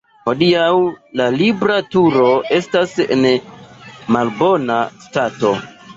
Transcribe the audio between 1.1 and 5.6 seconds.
la Libra Turo estas en malbona stato.